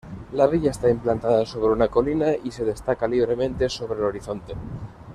[0.33, 4.55] La villa está implantada sobre una colina, y se destaca libremente sobre el horizonte.